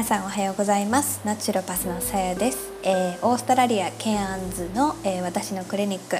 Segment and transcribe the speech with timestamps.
[0.00, 1.20] 皆さんおはようございます。
[1.26, 6.16] ナチュロパスのさやです、えー、オーストラリアケアンズの、えー、私のクリニック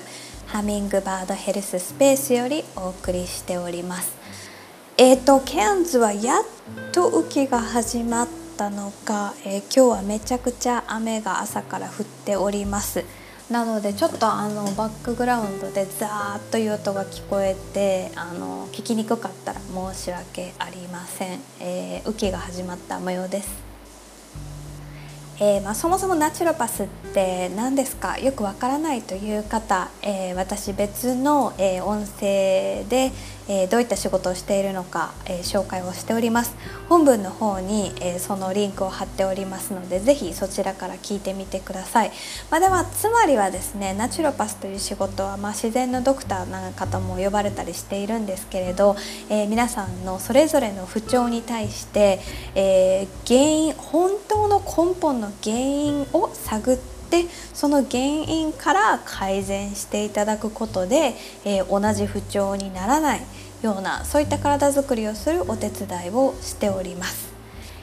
[0.49, 4.13] ハミングバードヘルススペースよりお送りしております。
[4.99, 6.45] えーとケアンズはやっ
[6.93, 8.29] と雨季が始まっ
[8.59, 13.03] たのか、えー、今日はめちゃくちゃ雨が朝から降っております。
[13.51, 23.70] なのでちょっとあのバックグラウンドでザーッという音が聞こえてあの聞きにくかったら申し訳ありません、えー、雨季が始まった模様です。
[25.43, 28.19] えー、まあ、そもそもナチュロパスって何ですか？
[28.19, 33.11] よくわからないという方、えー、私別の、えー、音声で、
[33.49, 36.55] えどういった仕事をしているのか、え紹介をしております。
[36.89, 42.13] 本文の方に、えそのリンクを貼っておりますので是非そちらから聞いてみてください、
[42.51, 48.97] まあ、ではつまりはですねナチュロパスという仕事は、まあ、自然のドクターなんかとも呼ばれたりしているんですけれど、
[49.29, 52.21] え皆さんのそれぞれの不調に対して、
[52.55, 61.15] え原因本当の根本の原因を探ってその原因から改善していただくことで、
[61.45, 63.21] えー、同じ不調にならない
[63.63, 67.31] ようなそういった体づくりをするお手伝いをしております。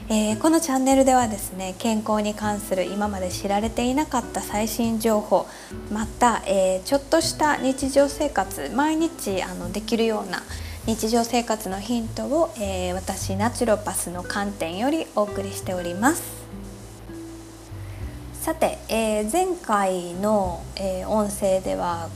[0.10, 5.46] えー、このチャンネルではですね健康に関する今まで知られていなかった最新情報
[5.92, 10.44] また、えー、ちょっとした日常生活毎日あのできるような
[10.86, 16.37] 日常生活のヒントを、えー、私ナチュロパスの観点よりお送りしております。
[18.48, 22.08] さて、えー、前回の、えー、音声では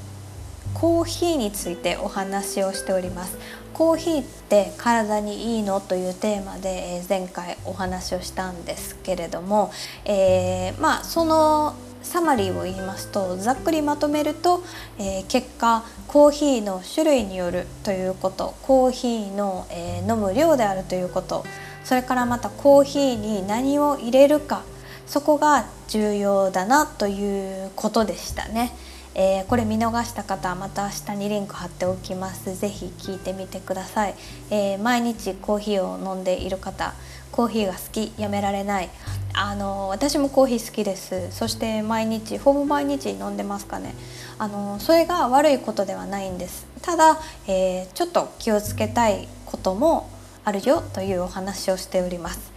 [0.73, 3.37] コーヒーについてお話をしております。
[3.73, 9.73] コーヒーって体にいいのというテーマで、え、前回お話をしたんですけれども、
[10.05, 14.63] えー、まあそのサマリーを言いますとざっくりまとめると、
[14.99, 21.43] えー、結果コーヒーの種類によるということコーヒーの、えー、飲む量であるということ
[21.83, 24.63] それからまたコーヒーに何を入れるか
[25.05, 28.71] そこが重要だなということでしたね。
[29.13, 32.55] えー、これ見逃した方はまた下にリンク貼っておきます。
[32.55, 34.15] ぜひ聞いてみてください、
[34.49, 36.93] えー、毎日コーヒーを飲んでいる方
[37.33, 38.89] コーヒーが好きやめられない。
[39.33, 41.29] あの私もコーヒー好きです。
[41.31, 43.93] そして毎日ほぼ毎日飲んでますかね。
[44.37, 46.65] あのそれが悪いことではないんです。
[46.81, 50.09] ただ、えー、ちょっと気をつけたいことも
[50.45, 52.50] あるよというお話をしております。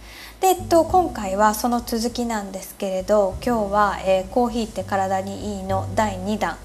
[0.45, 6.55] えっと、今回はその続きなんですけれど今日は、えー、コーヒーって体にいいの第2弾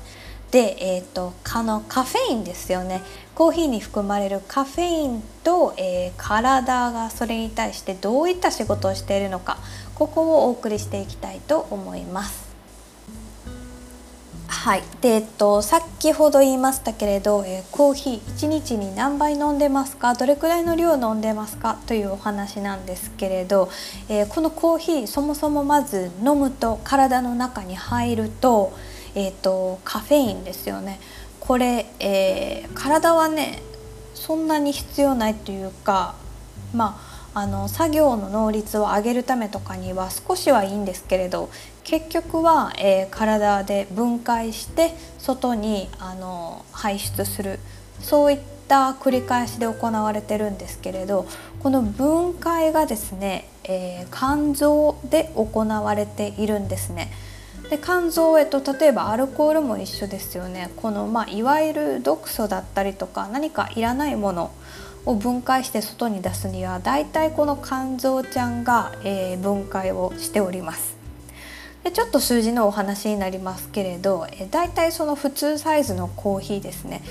[0.50, 3.00] で、えーと、かのカフェインですよね
[3.34, 9.56] コーヒーに含まれるカフェインと、えー、体がそれに対してどういった仕事をしているのか
[9.94, 12.49] ここをお送りしていきたいと思います。
[14.62, 14.82] はい。
[15.00, 20.12] でえっと先ほど言いましたけれど、えー、コーヒー1日に何杯飲んでますか？
[20.12, 21.78] どれくらいの量飲んでますか？
[21.86, 23.70] というお話なんですけれど、
[24.10, 28.74] えー、このコーヒーそもそもまず飲むと体の中に入ると,、
[29.14, 31.00] えーと、カフェインですよね。
[31.40, 33.62] これ、えー、体はね
[34.14, 36.16] そんなに必要ないというか
[36.74, 41.48] まああの作業の能率を上げるためとかには少しはいいんですけれど
[41.90, 47.58] 結局は、えー、体で分解して外にあの排出する
[47.98, 51.26] そういった繰り返しで行われてるんですけれど
[51.58, 57.10] この分解がですね、えー、肝臓で行われているんですね。
[57.70, 64.52] で肝臓、えっと、例えばアルコールも一緒ですよねこの、まあ、いわゆる毒素だったりとか何かいらないもの
[65.06, 70.99] を分解して外に出すにはだいたいこの肝臓ちゃんが、えー、分解をしております。
[71.84, 77.02] でちょっと数字のお話になりますけれど、え、だいたいその普通サイズのコーヒーですね。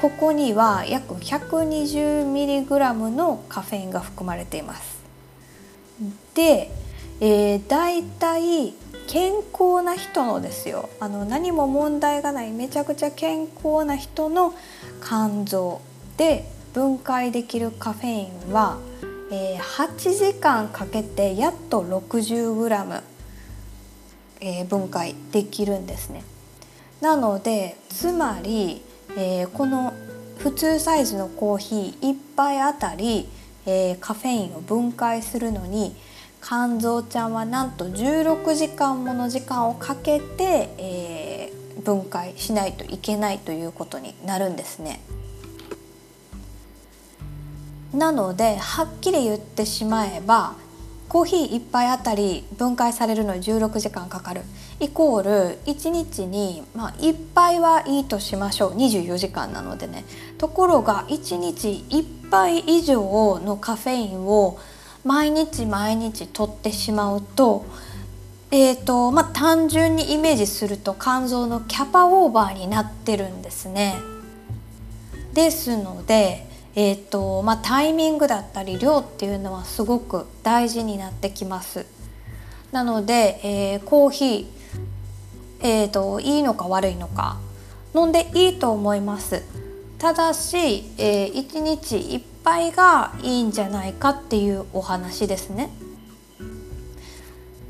[0.00, 4.96] ここには約 120mg のカフェインが含まれています。
[6.34, 6.70] で、
[7.20, 8.74] えー、だいたい
[9.06, 10.90] 健康な人のですよ。
[11.00, 14.52] あの何も問題がないめちゃくちゃ健康な人の
[15.02, 15.80] 肝臓
[16.16, 16.44] で
[16.74, 18.78] 分解できるカフェインは、
[19.30, 23.02] えー、8時間かけてやっと 60g、
[24.40, 26.22] えー、分解できるんですね。
[27.00, 28.82] なのでつまり、
[29.16, 29.92] えー、この
[30.38, 33.28] 普通サイズのコーヒー1杯あたり、
[33.66, 35.94] えー、カフェインを分解するのに
[36.42, 45.00] 肝臓ちゃんはなんと16時間もの時間をかけて、えー、分解しないといけないということになるんですね。
[47.92, 50.54] なのではっきり言ってしまえば
[51.08, 54.42] コーヒー1杯あたり分解されるのに16時間かかる。
[54.80, 58.76] イコール1日に、まあ、1杯はいいとしましょう。
[58.76, 60.04] 24時間なのでね。
[60.38, 64.58] ところが1日1杯以上のカフェインを
[65.04, 67.64] 毎日毎日取ってしまうと
[68.50, 73.96] えーとまあ、単純にイメージすると肝臓のキャパオーバーになってるんですね。
[75.34, 76.45] ですので、
[76.78, 81.86] えーとまあ、タイミングだったり量っていうのはすごく大事になってきます。
[82.70, 84.46] なので、えー、コーヒー、
[85.62, 87.38] えーと、いいのか悪いのか
[87.94, 89.42] 飲んでいいと思います。
[89.98, 95.70] ただし、えー、1日1杯がいいんじゃないかっていうお話ですね。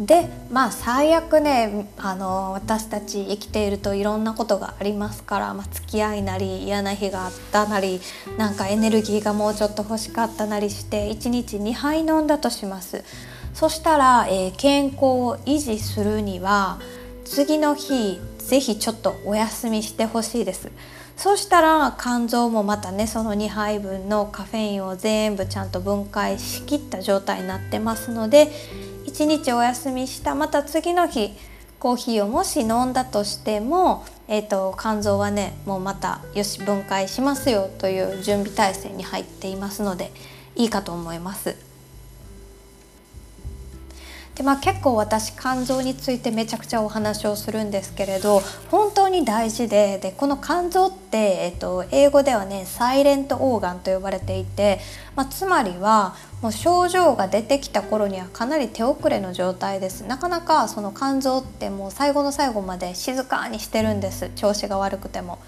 [0.01, 8.01] でまあ最悪ねあの私たち生きているといろんなことがありますから、まあ、付き合いなり嫌な日があったなり
[8.37, 13.05] なんかエネルギーがもうちょっと欲しかったなりして1日2杯飲んだとします。
[13.55, 16.79] そしたら、えー、健康を維持するには
[17.25, 20.71] 次の日ぜひちょっとお休みしてほしいです。
[21.17, 28.53] そしたら肝臓もまたねその2杯分のカフェインを全部ちゃんと分解しきった状態になってますので
[29.17, 31.31] 1日お休みしたまた次の日
[31.79, 40.13] コーヒーをもし飲んだとしても、えーと、肝臓はねもうまたよし分解しますよという準備体制に入っていますので
[40.55, 41.57] いいかと思います。
[44.35, 54.79] でまあ、結構私肝臓についてめちゃくちゃお話をするんですけれど本当に大事ででこの肝臓って、えっと、英語ではねサイレントオーガンと呼ばれていて、
[55.15, 65.39] まあ、つまりはもう症状が出てきた頃にはかなり手遅れの状態ですなかなかその肝臓ってもう最後の最後まで静かにしてるんです調子が悪くても。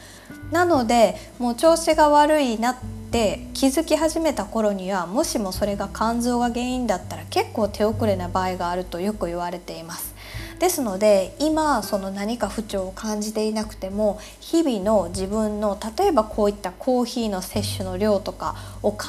[0.50, 2.76] なのでもう調子が悪いなっ
[3.10, 10.14] て気づき始めた頃にはもしもそれが肝臓が原因だったら結構手遅れな場合があるとよく言われています。
[10.58, 19.06] ですので今その何か不調を感じていなくても日々の自分の例えばこういったコーヒーの摂取の量とかを考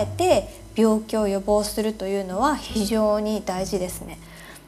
[0.00, 4.18] えて病気を予防するというのは非常に大事ですね。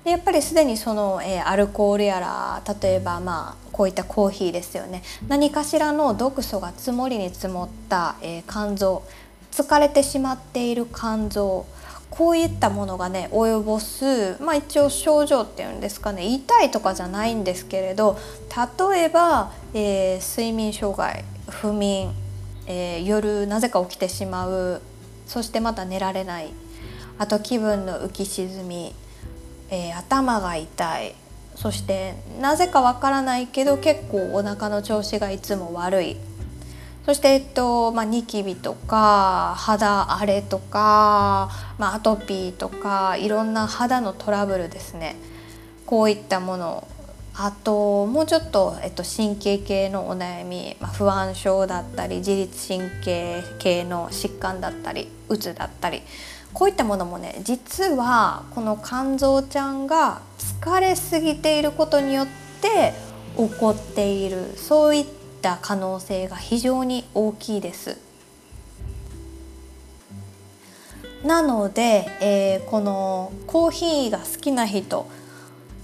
[0.06, 9.02] でやっぱりすでにその、えー、アルコールやら例えばまあこういったコーヒーですよね何かしらの毒素が積もりに積もった、えー、肝臓
[9.50, 11.66] 疲れてしまっている肝臓
[12.08, 18.16] こういったものがね及ぼす、まあ、一応症状っていうんですかね痛いとかじゃないんですけれど
[18.90, 22.12] 例えば、えー、睡眠障害不眠、
[22.68, 24.80] えー、夜なぜか起きてしまう
[25.26, 26.50] そしてまた寝られない。
[27.18, 28.94] あと気分の浮き沈み、
[29.70, 31.14] えー、頭が痛い。
[31.54, 36.16] そしてなぜかわからないけど結構お腹の調子がいつも悪い。
[37.06, 45.16] そして、えっとまあ、ニキビとか肌荒れとか、まあ、アトピーとかいろんな肌のトラブルですね。
[45.86, 46.88] こういったもの
[47.38, 56.00] あともうちょっと、えっと、神経系のお悩み、まあ、不安症だったり自律神経系の疾患だったりうつだったり
[56.54, 62.26] こういったものもね実はこの肝臓ちゃんが疲れすぎていることによっ
[62.62, 62.94] て
[63.36, 65.06] 起こっているそういっ
[65.42, 67.98] た可能性が非常に大きいです。
[71.22, 75.06] なので、えー、このコーヒーが好きな人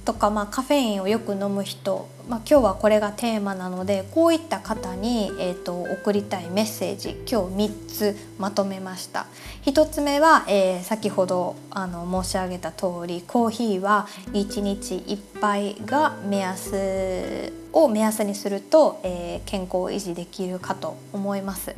[0.04, 9.26] とか、まあ、カフェインをよく飲む人、まあ、今日はこれがテーマなのでこういった方に、えーと、送りたいメッセージ今日3つまとめました
[9.64, 21.74] 1つ目は、えー、先ほどあの申し上げた通りコーヒーは1日1杯が目安を目安にすると、えー、健康を維持できるかと思います。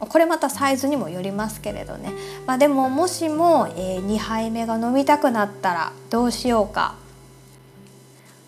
[0.00, 2.12] これまたサイズにもよりますけれどね、
[2.46, 6.96] まあ、でももしも、えー、2杯目が飲みたくなったらどうしようか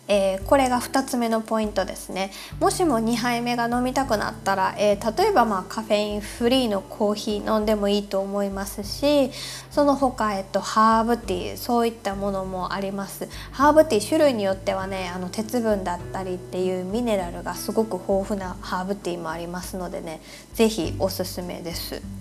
[0.07, 9.31] えー、これが2つ目のポイントですねもしも2杯目が飲みたくなったら、えー、例えばまあカフェインフリーのコーヒー飲んでもいいと思いますし
[9.69, 20.21] その他、えっと、ハーブティーそういったものもありますハーブティー種類によってはねあの鉄分だったりっていうミネラルがすごく豊富なハーブティーもありますのでね
[20.53, 22.16] 是非おすすめです。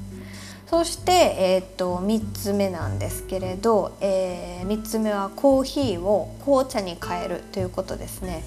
[0.67, 8.43] そして、えーと、3つ目なんですけれど、えー、3つ目はコーヒーを紅茶に変えるということですね。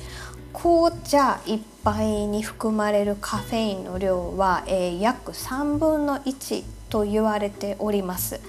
[0.51, 8.41] 紅茶1杯に含まれるカフェインの量は、えー、約3分の1と言われております。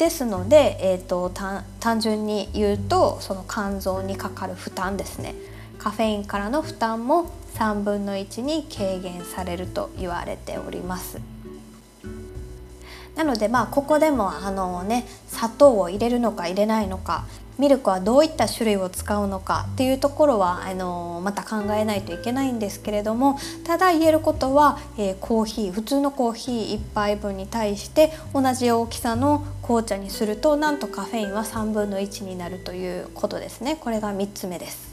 [0.00, 5.34] ですので、えーと、単純に言うとその肝臓にかかる負担ですね
[5.78, 11.20] カフェインからの負担も3分の1に軽減されると言われております。
[13.20, 17.26] なのでまあここでもあのね砂糖を入れるのか入れないのか
[17.58, 34.89] ミルクはどういった種類を使うのかっていうところはあのまた考えないといけないんですけれどもただ言えることは、えー、コーヒー普通のコーヒー1杯分に対して同じ大きさの紅茶にするとなんとカフェインは3分の1になるということですねこれが3つ目です。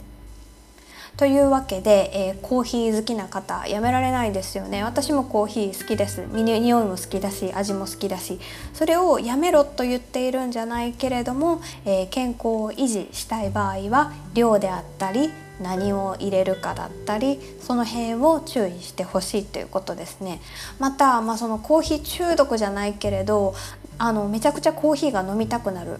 [1.18, 4.84] というわけで、えー、コーヒー好きな方やめられないですよね。
[4.84, 6.22] 私もコーヒー好きです。
[6.32, 8.40] 匂いも好きだし味も好きだし
[8.74, 20.40] それをやめろと言っているんじゃないけれども、えー、健康を維持したい場合は量であったり何を入れるかだったりその辺を注意してほしいということですね。
[20.78, 23.56] また、まあ、そのコーヒー中毒じゃないけれど
[23.98, 26.00] あのめちゃくちゃコーヒーが飲みたくなる。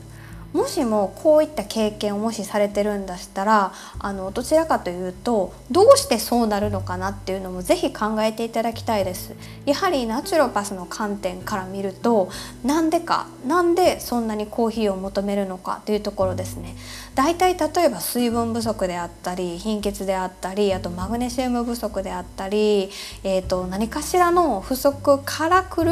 [0.58, 9.36] もしもこういった経験をもしされてるんだしたらあのどちらかというとどうしてそうなるのかなっていうのもぜひ考えていただきたいです
[9.68, 12.32] やはりナチュロパスの観点から見ると
[12.66, 16.76] なんでかなんでそんなにコーヒーを求めるのかというところですね
[17.14, 22.90] 大体例えば水分不足であったり貧血であったりあとマグネシウム不足であったり、
[23.24, 25.92] えーと、何かしらの不足からくる、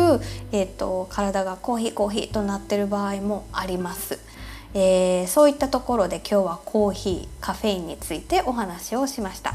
[0.52, 4.25] えーと体がコーヒーコーヒーとなってる場合もあります。
[4.78, 9.54] えー、そういったところで今日はコーヒーカフェインについてお話をしました。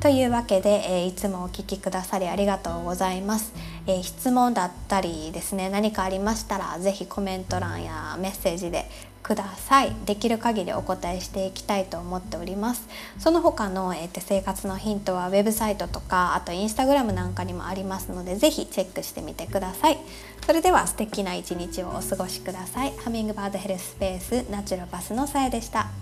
[0.00, 3.52] というわけで、えー、いつもお聴きくださりありがとうございます、
[3.86, 8.88] えー、質問だったりですね何かありましたら是非コメント欄やメッセージで
[9.22, 9.94] ください。
[10.04, 12.88] できる限りお答えしていきたいと思っております。
[13.18, 19.98] その他の、えー、生活のヒントはウェブサイトとかあとインスタグラムなんかにもありますので是非チェックしてみてください。
[20.44, 22.92] それでは素敵な一日をお過ごしください。
[22.98, 26.01] ハミングバードヘルススペースナチュラパスのさやでした。